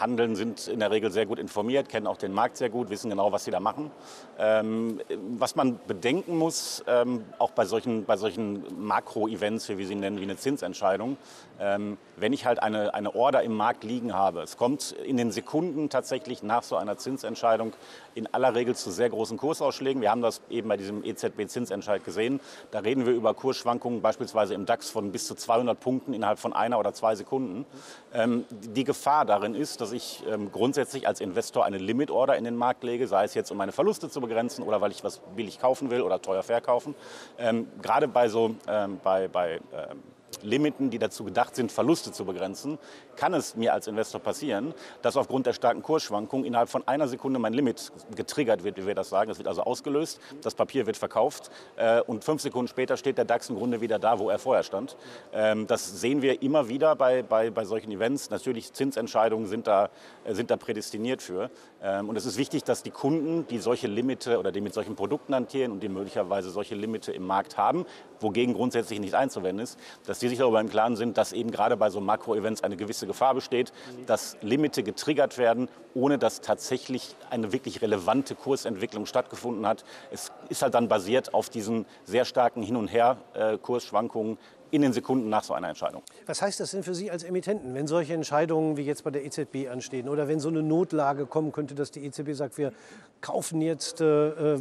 handeln, 0.00 0.36
sind 0.36 0.68
in 0.68 0.80
der 0.80 0.90
Regel 0.90 1.10
sehr 1.10 1.26
gut 1.26 1.38
informiert, 1.38 1.88
kennen 1.88 2.06
auch 2.06 2.16
den 2.16 2.32
Markt 2.32 2.56
sehr 2.56 2.70
gut, 2.70 2.88
wissen 2.88 3.10
genau, 3.10 3.32
was 3.32 3.44
sie 3.44 3.50
da 3.50 3.60
machen. 3.60 3.90
Ähm, 4.38 5.00
was 5.38 5.56
man 5.56 5.78
bedenken 5.86 6.38
muss, 6.38 6.82
ähm, 6.86 7.24
auch 7.38 7.50
bei 7.50 7.64
solchen, 7.64 8.04
bei 8.04 8.16
solchen 8.16 8.64
Makro-Events, 8.86 9.68
wie 9.68 9.78
wir 9.78 9.86
sie 9.86 9.96
nennen, 9.96 10.18
wie 10.18 10.24
eine 10.24 10.36
Zinsentscheidung, 10.36 11.16
ähm, 11.58 11.98
wenn 12.16 12.32
ich 12.32 12.46
halt 12.46 12.62
eine, 12.62 12.94
eine 12.94 13.14
Order 13.14 13.42
im 13.42 13.54
Markt 13.54 13.84
liegen 13.84 14.14
habe, 14.14 14.42
es 14.42 14.56
kommt 14.56 14.92
in 14.92 15.16
den 15.16 15.30
Sekunden 15.30 15.90
tatsächlich 15.90 16.42
nach 16.42 16.62
so 16.62 16.76
einer 16.76 16.96
Zinsentscheidung 16.96 17.72
in 18.14 18.32
aller 18.32 18.54
Regel 18.54 18.74
zu 18.74 18.90
sehr 18.90 19.10
großen 19.10 19.36
Kursausschlägen. 19.36 20.00
Wir 20.00 20.09
haben 20.10 20.22
das 20.22 20.40
eben 20.50 20.68
bei 20.68 20.76
diesem 20.76 21.04
EZB-Zinsentscheid 21.04 22.04
gesehen. 22.04 22.40
Da 22.70 22.80
reden 22.80 23.06
wir 23.06 23.12
über 23.12 23.34
Kursschwankungen 23.34 24.02
beispielsweise 24.02 24.54
im 24.54 24.66
DAX 24.66 24.90
von 24.90 25.12
bis 25.12 25.26
zu 25.26 25.34
200 25.34 25.78
Punkten 25.78 26.12
innerhalb 26.12 26.38
von 26.38 26.52
einer 26.52 26.78
oder 26.78 26.92
zwei 26.92 27.14
Sekunden. 27.14 27.64
Ähm, 28.12 28.44
die 28.50 28.84
Gefahr 28.84 29.24
darin 29.24 29.54
ist, 29.54 29.80
dass 29.80 29.92
ich 29.92 30.22
ähm, 30.28 30.52
grundsätzlich 30.52 31.06
als 31.06 31.20
Investor 31.20 31.64
eine 31.64 31.78
Limit-Order 31.78 32.36
in 32.36 32.44
den 32.44 32.56
Markt 32.56 32.84
lege, 32.84 33.06
sei 33.06 33.24
es 33.24 33.34
jetzt 33.34 33.50
um 33.50 33.56
meine 33.56 33.72
Verluste 33.72 34.10
zu 34.10 34.20
begrenzen 34.20 34.62
oder 34.62 34.80
weil 34.80 34.90
ich 34.90 35.04
was 35.04 35.20
billig 35.36 35.60
kaufen 35.60 35.90
will 35.90 36.02
oder 36.02 36.20
teuer 36.20 36.42
verkaufen. 36.42 36.94
Ähm, 37.38 37.68
gerade 37.82 38.08
bei 38.08 38.28
so 38.28 38.54
ähm, 38.66 39.00
bei, 39.02 39.28
bei 39.28 39.60
ähm, 39.72 40.02
Limiten, 40.42 40.90
die 40.90 40.98
dazu 40.98 41.24
gedacht 41.24 41.54
sind, 41.56 41.72
Verluste 41.72 42.12
zu 42.12 42.24
begrenzen, 42.24 42.78
kann 43.16 43.34
es 43.34 43.56
mir 43.56 43.72
als 43.72 43.86
Investor 43.86 44.20
passieren, 44.20 44.74
dass 45.02 45.16
aufgrund 45.16 45.46
der 45.46 45.52
starken 45.52 45.82
Kursschwankungen 45.82 46.46
innerhalb 46.46 46.68
von 46.68 46.86
einer 46.86 47.08
Sekunde 47.08 47.38
mein 47.38 47.52
Limit 47.52 47.92
getriggert 48.14 48.64
wird, 48.64 48.76
wie 48.76 48.86
wir 48.86 48.94
das 48.94 49.08
sagen. 49.10 49.30
Es 49.30 49.38
wird 49.38 49.48
also 49.48 49.62
ausgelöst, 49.62 50.20
das 50.42 50.54
Papier 50.54 50.86
wird 50.86 50.96
verkauft 50.96 51.50
äh, 51.76 52.00
und 52.00 52.24
fünf 52.24 52.42
Sekunden 52.42 52.68
später 52.68 52.96
steht 52.96 53.18
der 53.18 53.24
DAX 53.24 53.50
im 53.50 53.56
Grunde 53.56 53.80
wieder 53.80 53.98
da, 53.98 54.18
wo 54.18 54.30
er 54.30 54.38
vorher 54.38 54.62
stand. 54.62 54.96
Ähm, 55.32 55.66
das 55.66 56.00
sehen 56.00 56.22
wir 56.22 56.42
immer 56.42 56.68
wieder 56.68 56.96
bei, 56.96 57.22
bei, 57.22 57.50
bei 57.50 57.64
solchen 57.64 57.90
Events. 57.92 58.30
Natürlich 58.30 58.72
Zinsentscheidungen 58.72 59.46
sind 59.46 59.66
da, 59.66 59.90
äh, 60.24 60.34
sind 60.34 60.50
da 60.50 60.56
prädestiniert 60.56 61.22
für. 61.22 61.50
Ähm, 61.82 62.08
und 62.08 62.16
es 62.16 62.26
ist 62.26 62.36
wichtig, 62.36 62.64
dass 62.64 62.82
die 62.82 62.90
Kunden, 62.90 63.46
die 63.48 63.58
solche 63.58 63.86
Limite 63.86 64.38
oder 64.38 64.52
die 64.52 64.60
mit 64.60 64.74
solchen 64.74 64.96
Produkten 64.96 65.34
hantieren 65.34 65.72
und 65.72 65.82
die 65.82 65.88
möglicherweise 65.88 66.50
solche 66.50 66.74
Limite 66.74 67.12
im 67.12 67.26
Markt 67.26 67.56
haben, 67.56 67.84
wogegen 68.20 68.54
grundsätzlich 68.54 69.00
nicht 69.00 69.14
einzuwenden 69.14 69.64
ist, 69.64 69.78
dass 70.06 70.19
die 70.20 70.28
sich 70.28 70.38
darüber 70.38 70.60
im 70.60 70.68
Klaren 70.68 70.96
sind, 70.96 71.18
dass 71.18 71.32
eben 71.32 71.50
gerade 71.50 71.76
bei 71.76 71.90
so 71.90 72.00
Makro-Events 72.00 72.62
eine 72.62 72.76
gewisse 72.76 73.06
Gefahr 73.06 73.34
besteht, 73.34 73.72
dass 74.06 74.36
Limite 74.42 74.82
getriggert 74.82 75.38
werden, 75.38 75.68
ohne 75.94 76.18
dass 76.18 76.40
tatsächlich 76.40 77.14
eine 77.30 77.52
wirklich 77.52 77.82
relevante 77.82 78.34
Kursentwicklung 78.34 79.06
stattgefunden 79.06 79.66
hat. 79.66 79.84
Es 80.10 80.32
ist 80.48 80.62
halt 80.62 80.74
dann 80.74 80.88
basiert 80.88 81.34
auf 81.34 81.48
diesen 81.48 81.86
sehr 82.04 82.24
starken 82.24 82.62
Hin- 82.62 82.76
und 82.76 82.88
Her-Kursschwankungen, 82.88 84.38
in 84.70 84.82
den 84.82 84.92
Sekunden 84.92 85.28
nach 85.28 85.42
so 85.42 85.54
einer 85.54 85.68
Entscheidung. 85.68 86.02
Was 86.26 86.42
heißt 86.42 86.60
das 86.60 86.70
denn 86.70 86.82
für 86.82 86.94
Sie 86.94 87.10
als 87.10 87.24
Emittenten, 87.24 87.74
wenn 87.74 87.86
solche 87.86 88.14
Entscheidungen 88.14 88.76
wie 88.76 88.82
jetzt 88.82 89.04
bei 89.04 89.10
der 89.10 89.24
EZB 89.24 89.68
anstehen 89.70 90.08
oder 90.08 90.28
wenn 90.28 90.40
so 90.40 90.48
eine 90.48 90.62
Notlage 90.62 91.26
kommen 91.26 91.52
könnte, 91.52 91.74
dass 91.74 91.90
die 91.90 92.04
EZB 92.04 92.32
sagt, 92.32 92.58
wir 92.58 92.72
kaufen 93.20 93.60
jetzt 93.60 94.00
äh, 94.00 94.54
äh, 94.54 94.60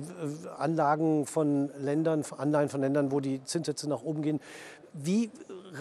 Anlagen 0.58 1.26
von 1.26 1.70
Ländern, 1.80 2.24
Anleihen 2.38 2.70
von 2.70 2.82
Ländern, 2.82 3.12
wo 3.12 3.20
die 3.20 3.44
Zinssätze 3.44 3.88
nach 3.88 4.02
oben 4.02 4.22
gehen. 4.22 4.40
Wie 4.94 5.30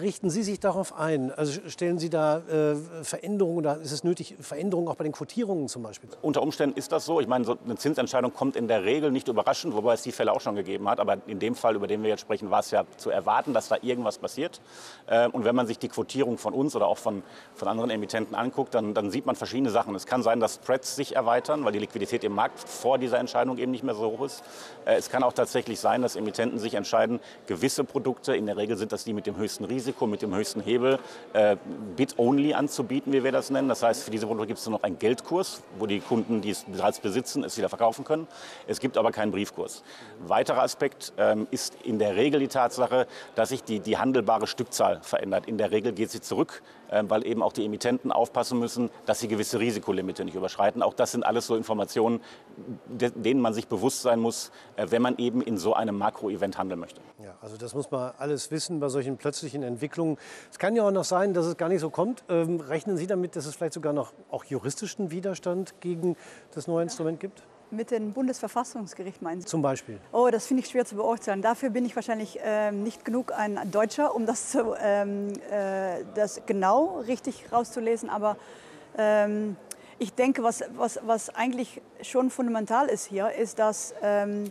richten 0.01 0.29
Sie 0.29 0.43
sich 0.43 0.59
darauf 0.59 0.97
ein? 0.97 1.31
Also 1.31 1.59
stellen 1.67 1.99
Sie 1.99 2.09
da 2.09 2.37
äh, 2.37 2.75
Veränderungen 3.03 3.57
oder 3.57 3.77
ist 3.77 3.91
es 3.91 4.03
nötig, 4.03 4.35
Veränderungen 4.39 4.87
auch 4.87 4.95
bei 4.95 5.03
den 5.03 5.13
Quotierungen 5.13 5.67
zum 5.67 5.83
Beispiel? 5.83 6.09
Unter 6.21 6.41
Umständen 6.41 6.77
ist 6.77 6.91
das 6.91 7.05
so. 7.05 7.19
Ich 7.19 7.27
meine, 7.27 7.45
so 7.45 7.57
eine 7.63 7.75
Zinsentscheidung 7.75 8.33
kommt 8.33 8.55
in 8.55 8.67
der 8.67 8.83
Regel 8.83 9.11
nicht 9.11 9.27
überraschend, 9.27 9.75
wobei 9.75 9.93
es 9.93 10.01
die 10.01 10.11
Fälle 10.11 10.31
auch 10.31 10.41
schon 10.41 10.55
gegeben 10.55 10.87
hat. 10.89 10.99
Aber 10.99 11.17
in 11.27 11.39
dem 11.39 11.55
Fall, 11.55 11.75
über 11.75 11.87
den 11.87 12.03
wir 12.03 12.09
jetzt 12.09 12.21
sprechen, 12.21 12.51
war 12.51 12.59
es 12.59 12.71
ja 12.71 12.85
zu 12.97 13.09
erwarten, 13.09 13.53
dass 13.53 13.67
da 13.67 13.77
irgendwas 13.81 14.17
passiert. 14.17 14.61
Äh, 15.07 15.27
und 15.29 15.45
wenn 15.45 15.55
man 15.55 15.67
sich 15.67 15.79
die 15.79 15.89
Quotierung 15.89 16.37
von 16.37 16.53
uns 16.53 16.75
oder 16.75 16.87
auch 16.87 16.97
von, 16.97 17.23
von 17.55 17.67
anderen 17.67 17.89
Emittenten 17.89 18.35
anguckt, 18.35 18.75
dann, 18.75 18.93
dann 18.93 19.11
sieht 19.11 19.25
man 19.25 19.35
verschiedene 19.35 19.69
Sachen. 19.69 19.95
Es 19.95 20.05
kann 20.05 20.23
sein, 20.23 20.39
dass 20.39 20.55
Spreads 20.55 20.95
sich 20.95 21.15
erweitern, 21.15 21.65
weil 21.65 21.71
die 21.71 21.79
Liquidität 21.79 22.23
im 22.23 22.33
Markt 22.33 22.59
vor 22.59 22.97
dieser 22.97 23.19
Entscheidung 23.19 23.57
eben 23.57 23.71
nicht 23.71 23.83
mehr 23.83 23.95
so 23.95 24.11
hoch 24.11 24.25
ist. 24.25 24.43
Äh, 24.85 24.95
es 24.95 25.09
kann 25.09 25.23
auch 25.23 25.33
tatsächlich 25.33 25.79
sein, 25.79 26.01
dass 26.01 26.15
Emittenten 26.15 26.59
sich 26.59 26.75
entscheiden, 26.75 27.19
gewisse 27.47 27.83
Produkte, 27.83 28.35
in 28.35 28.45
der 28.45 28.57
Regel 28.57 28.77
sind 28.77 28.91
das 28.91 29.03
die 29.03 29.13
mit 29.13 29.25
dem 29.25 29.37
höchsten 29.37 29.65
Risiko, 29.65 29.78
mit 30.07 30.21
dem 30.21 30.35
höchsten 30.35 30.61
Hebel, 30.61 30.99
äh, 31.33 31.57
Bit-only 31.95 32.53
anzubieten, 32.53 33.13
wie 33.13 33.23
wir 33.23 33.31
das 33.31 33.49
nennen. 33.49 33.69
Das 33.69 33.83
heißt, 33.83 34.03
für 34.03 34.11
diese 34.11 34.25
Produkte 34.25 34.47
gibt 34.47 34.59
es 34.59 34.65
nur 34.65 34.77
noch 34.77 34.83
einen 34.83 34.99
Geldkurs, 34.99 35.61
wo 35.77 35.85
die 35.85 35.99
Kunden, 35.99 36.41
die 36.41 36.51
es 36.51 36.65
bereits 36.65 36.99
besitzen, 36.99 37.43
es 37.43 37.57
wieder 37.57 37.69
verkaufen 37.69 38.05
können. 38.05 38.27
Es 38.67 38.79
gibt 38.79 38.97
aber 38.97 39.11
keinen 39.11 39.31
Briefkurs. 39.31 39.83
Weiterer 40.19 40.63
Aspekt 40.63 41.13
ähm, 41.17 41.47
ist 41.51 41.75
in 41.83 41.99
der 41.99 42.15
Regel 42.15 42.39
die 42.39 42.47
Tatsache, 42.47 43.07
dass 43.35 43.49
sich 43.49 43.63
die, 43.63 43.79
die 43.79 43.97
handelbare 43.97 44.47
Stückzahl 44.47 44.99
verändert. 45.01 45.47
In 45.47 45.57
der 45.57 45.71
Regel 45.71 45.93
geht 45.93 46.11
sie 46.11 46.21
zurück, 46.21 46.61
weil 46.91 47.25
eben 47.25 47.43
auch 47.43 47.53
die 47.53 47.65
Emittenten 47.65 48.11
aufpassen 48.11 48.59
müssen, 48.59 48.89
dass 49.05 49.19
sie 49.19 49.27
gewisse 49.27 49.59
Risikolimite 49.59 50.25
nicht 50.25 50.35
überschreiten. 50.35 50.81
Auch 50.81 50.93
das 50.93 51.11
sind 51.11 51.23
alles 51.23 51.47
so 51.47 51.55
Informationen, 51.55 52.21
denen 52.87 53.41
man 53.41 53.53
sich 53.53 53.67
bewusst 53.67 54.01
sein 54.01 54.19
muss, 54.19 54.51
äh, 54.75 54.87
wenn 54.89 55.01
man 55.01 55.17
eben 55.17 55.41
in 55.41 55.57
so 55.57 55.73
einem 55.73 55.97
Makro-Event 55.97 56.57
handeln 56.57 56.79
möchte. 56.79 57.01
Ja, 57.23 57.35
also 57.41 57.57
das 57.57 57.73
muss 57.73 57.91
man 57.91 58.13
alles 58.17 58.51
wissen 58.51 58.79
bei 58.79 58.89
solchen 58.89 59.17
plötzlichen 59.17 59.63
Entwicklungen. 59.63 60.17
Es 60.51 60.59
kann 60.59 60.75
ja 60.75 60.83
auch 60.83 60.91
noch 60.91 61.03
sein, 61.03 61.33
dass 61.33 61.45
es 61.45 61.57
gar 61.57 61.69
nicht 61.69 61.81
so 61.81 61.89
kommt. 61.89 62.23
Ähm, 62.29 62.59
rechnen 62.59 62.97
Sie 62.97 63.07
damit, 63.07 63.35
dass 63.35 63.45
es 63.45 63.55
vielleicht 63.55 63.73
sogar 63.73 63.93
noch 63.93 64.13
auch 64.29 64.43
juristischen 64.45 65.11
Widerstand 65.11 65.79
gegen 65.81 66.15
das 66.53 66.67
neue 66.67 66.83
Instrument 66.83 67.19
gibt? 67.19 67.43
Mit 67.71 67.91
dem 67.91 68.13
Bundesverfassungsgericht 68.13 69.21
meinen 69.21 69.41
Sie? 69.41 69.47
Zum 69.47 69.61
Beispiel. 69.61 69.99
Oh, 70.11 70.29
das 70.31 70.47
finde 70.47 70.63
ich 70.63 70.69
schwer 70.69 70.85
zu 70.85 70.95
beurteilen. 70.95 71.41
Dafür 71.41 71.69
bin 71.69 71.85
ich 71.85 71.95
wahrscheinlich 71.95 72.39
ähm, 72.43 72.81
nicht 72.83 73.05
genug 73.05 73.31
ein 73.31 73.59
Deutscher, 73.71 74.15
um 74.15 74.25
das, 74.25 74.49
zu, 74.49 74.75
ähm, 74.81 75.33
äh, 75.51 76.03
das 76.15 76.41
genau 76.47 76.99
richtig 77.07 77.51
rauszulesen. 77.51 78.09
Aber 78.09 78.37
ähm, 78.97 79.55
ich 79.99 80.13
denke, 80.13 80.41
was, 80.41 80.63
was, 80.75 80.99
was 81.03 81.29
eigentlich 81.35 81.81
schon 82.01 82.31
fundamental 82.31 82.87
ist 82.87 83.05
hier, 83.05 83.31
ist, 83.31 83.59
dass 83.59 83.93
ähm, 84.01 84.45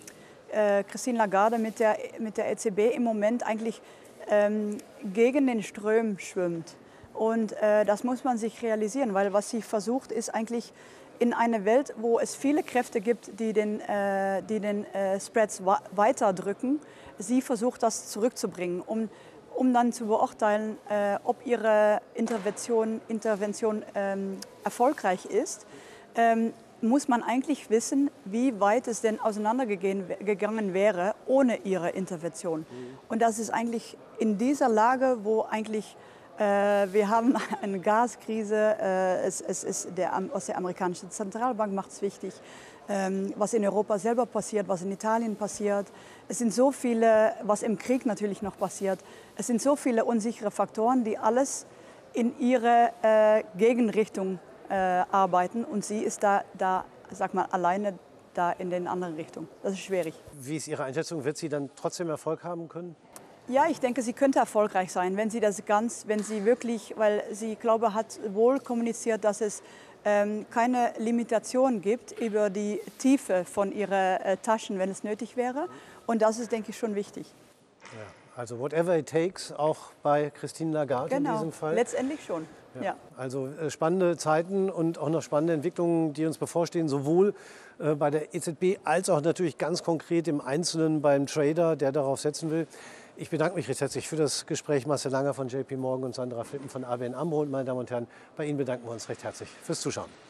äh, 0.53 0.85
Christine 0.85 1.19
Lagarde 1.19 1.59
mit 1.59 1.81
der, 1.81 1.97
mit 2.19 2.37
der 2.37 2.51
EZB 2.53 2.95
im 2.95 3.03
Moment 3.03 3.45
eigentlich 3.45 3.81
ähm, 4.29 4.79
gegen 5.03 5.47
den 5.47 5.63
Ström 5.63 6.19
schwimmt. 6.19 6.77
Und 7.15 7.53
äh, 7.61 7.85
das 7.85 8.05
muss 8.05 8.23
man 8.23 8.39
sich 8.39 8.63
realisieren, 8.63 9.13
weil 9.13 9.33
was 9.33 9.51
sie 9.51 9.61
versucht, 9.61 10.13
ist 10.13 10.33
eigentlich 10.33 10.73
in 11.19 11.33
einer 11.33 11.65
Welt, 11.65 11.95
wo 11.99 12.19
es 12.19 12.35
viele 12.35 12.63
Kräfte 12.63 13.01
gibt, 13.01 13.39
die 13.41 13.53
den, 13.53 13.81
äh, 13.81 14.43
die 14.43 14.61
den 14.61 14.85
äh, 14.95 15.19
Spreads 15.21 15.63
weiterdrücken, 15.93 16.81
sie 17.19 17.43
versucht, 17.43 17.83
das 17.83 18.09
zurückzubringen, 18.09 18.81
um, 18.81 19.09
um 19.55 19.73
dann 19.73 19.93
zu 19.93 20.07
beurteilen, 20.07 20.77
äh, 20.89 21.19
ob 21.25 21.45
ihre 21.45 22.01
Intervention, 22.15 23.01
Intervention 23.09 23.85
ähm, 23.95 24.39
erfolgreich 24.65 25.27
ist. 25.27 25.67
Ähm, 26.15 26.53
muss 26.81 27.09
man 27.09 27.25
eigentlich 27.25 27.71
wissen, 27.71 28.09
wie 28.25 28.61
weit 28.61 28.87
es 28.87 29.01
denn 29.01 29.19
auseinandergegangen 29.19 30.75
wäre 30.75 31.15
ohne 31.27 31.57
ihre 31.65 31.91
Intervention. 31.91 32.67
Und 33.09 33.21
das 33.21 33.41
ist 33.41 33.51
eigentlich 33.51 33.97
in 34.21 34.39
dieser 34.39 34.69
Lage, 34.69 35.19
wo 35.25 35.43
eigentlich 35.43 35.97
wir 36.39 37.09
haben 37.09 37.35
eine 37.63 37.81
Gaskrise, 37.81 38.77
äh, 38.81 39.27
es, 39.27 39.41
es 39.41 39.65
ist 39.65 39.89
der, 39.97 40.13
was 40.33 40.47
der 40.47 40.57
amerikanische 40.57 41.09
Zentralbank 41.09 41.73
macht 41.73 41.91
es 41.91 42.03
wichtig, 42.03 42.35
ähm, 42.89 43.33
was 43.37 43.55
in 43.55 43.65
Europa 43.65 43.99
selber 43.99 44.27
passiert, 44.27 44.69
was 44.69 44.83
in 44.83 44.93
Italien 44.93 45.37
passiert. 45.37 45.87
Es 46.29 46.39
sind 46.39 46.53
so 46.53 46.73
viele, 46.73 47.35
was 47.43 47.63
im 47.63 47.77
Krieg 47.77 48.07
natürlich 48.07 48.43
noch 48.43 48.57
passiert. 48.57 49.01
Es 49.37 49.47
sind 49.47 49.61
so 49.61 49.77
viele 49.77 50.05
unsichere 50.05 50.51
Faktoren, 50.51 51.05
die 51.05 51.19
alles 51.19 51.67
in 52.15 52.39
ihre 52.39 52.93
äh, 53.03 53.45
Gegenrichtung 53.57 54.39
äh, 54.69 54.75
arbeiten 54.75 55.65
und 55.65 55.85
sie 55.85 56.01
ist 56.01 56.23
da, 56.23 56.45
da, 56.57 56.85
sag 57.11 57.35
mal, 57.35 57.47
alleine 57.51 57.99
da 58.35 58.53
in 58.53 58.71
den 58.71 58.87
anderen 58.87 59.15
Richtungen. 59.15 59.49
Das 59.63 59.73
ist 59.73 59.81
schwierig. 59.81 60.15
Wie 60.33 60.57
ist 60.57 60.69
Ihre 60.69 60.85
Einschätzung? 60.85 61.25
Wird 61.25 61.37
sie 61.37 61.49
dann 61.49 61.71
trotzdem 61.75 62.09
Erfolg 62.09 62.45
haben 62.45 62.69
können? 62.69 62.95
Ja, 63.49 63.65
ich 63.71 63.81
denke, 63.81 64.03
sie 64.03 64.13
könnte 64.13 64.39
erfolgreich 64.39 64.93
sein, 64.93 65.17
wenn 65.17 65.31
sie 65.31 65.41
das 65.41 65.65
ganz, 65.65 66.05
wenn 66.07 66.23
sie 66.23 66.45
wirklich, 66.45 66.95
weil 66.99 67.23
sie, 67.33 67.57
glaube 67.57 67.95
hat 67.95 68.21
wohl 68.35 68.61
kommuniziert, 68.61 69.25
dass 69.25 69.41
es 69.41 69.63
ähm, 70.05 70.45
keine 70.51 70.93
Limitation 70.99 71.81
gibt 71.81 72.13
über 72.21 72.51
die 72.51 72.81
Tiefe 72.99 73.45
von 73.47 73.73
ihren 73.73 73.93
äh, 73.93 74.37
Taschen, 74.37 74.79
wenn 74.79 74.91
es 74.91 75.03
nötig 75.03 75.37
wäre. 75.37 75.69
Und 76.07 76.21
das 76.21 76.39
ist, 76.39 76.53
denke 76.53 76.71
ich, 76.71 76.79
schon 76.79 76.95
wichtig. 76.95 77.27
Ja, 77.83 78.07
also 78.37 78.59
whatever 78.59 78.97
it 78.97 79.09
takes, 79.09 79.51
auch 79.51 79.93
bei 80.03 80.31
Christine 80.31 80.73
Lagarde 80.73 81.15
genau, 81.15 81.31
in 81.31 81.37
diesem 81.37 81.53
Fall. 81.53 81.75
Letztendlich 81.75 82.23
schon. 82.25 82.47
Ja. 82.75 82.83
ja. 82.83 82.97
Also 83.17 83.47
äh, 83.47 83.71
spannende 83.71 84.17
Zeiten 84.17 84.69
und 84.69 84.99
auch 84.99 85.09
noch 85.09 85.23
spannende 85.23 85.55
Entwicklungen, 85.55 86.13
die 86.13 86.27
uns 86.27 86.39
bevorstehen, 86.39 86.89
sowohl 86.89 87.35
äh, 87.79 87.95
bei 87.95 88.11
der 88.11 88.35
EZB 88.35 88.79
als 88.85 89.09
auch 89.09 89.23
natürlich 89.23 89.59
ganz 89.59 89.83
konkret 89.83 90.29
im 90.29 90.41
Einzelnen 90.41 91.01
beim 91.01 91.27
Trader, 91.27 91.77
der 91.77 91.93
darauf 91.93 92.21
setzen 92.21 92.51
will. 92.51 92.67
Ich 93.21 93.31
bedanke 93.31 93.57
mich 93.57 93.69
recht 93.69 93.81
herzlich 93.81 94.07
für 94.07 94.15
das 94.15 94.47
Gespräch. 94.47 94.87
Marcel 94.87 95.11
Langer 95.11 95.35
von 95.35 95.49
JP 95.49 95.77
Morgan 95.77 96.05
und 96.05 96.15
Sandra 96.15 96.45
Flippen 96.45 96.69
von 96.69 96.85
ABN 96.85 97.17
AMRO. 97.17 97.41
Und 97.41 97.51
meine 97.51 97.65
Damen 97.65 97.81
und 97.81 97.91
Herren, 97.91 98.07
bei 98.37 98.47
Ihnen 98.47 98.59
bedanken 98.59 98.87
wir 98.87 98.93
uns 98.93 99.09
recht 99.09 99.25
herzlich 99.25 99.49
fürs 99.61 99.81
Zuschauen. 99.81 100.28